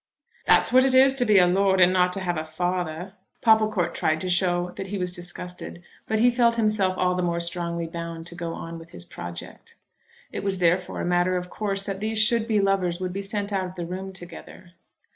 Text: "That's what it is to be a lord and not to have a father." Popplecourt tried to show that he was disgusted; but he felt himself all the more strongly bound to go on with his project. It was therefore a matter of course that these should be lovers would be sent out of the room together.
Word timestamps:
"That's 0.47 0.73
what 0.73 0.83
it 0.83 0.95
is 0.95 1.13
to 1.13 1.25
be 1.25 1.37
a 1.37 1.45
lord 1.45 1.79
and 1.79 1.93
not 1.93 2.11
to 2.13 2.21
have 2.21 2.35
a 2.35 2.43
father." 2.43 3.13
Popplecourt 3.43 3.93
tried 3.93 4.19
to 4.21 4.31
show 4.31 4.71
that 4.71 4.87
he 4.87 4.97
was 4.97 5.11
disgusted; 5.11 5.83
but 6.07 6.17
he 6.17 6.31
felt 6.31 6.55
himself 6.55 6.95
all 6.97 7.13
the 7.13 7.21
more 7.21 7.39
strongly 7.39 7.85
bound 7.85 8.25
to 8.25 8.33
go 8.33 8.55
on 8.55 8.79
with 8.79 8.89
his 8.89 9.05
project. 9.05 9.75
It 10.31 10.43
was 10.43 10.57
therefore 10.57 11.01
a 11.01 11.05
matter 11.05 11.37
of 11.37 11.51
course 11.51 11.83
that 11.83 11.99
these 11.99 12.17
should 12.17 12.47
be 12.47 12.59
lovers 12.59 12.99
would 12.99 13.13
be 13.13 13.21
sent 13.21 13.53
out 13.53 13.67
of 13.67 13.75
the 13.75 13.85
room 13.85 14.11
together. 14.11 14.71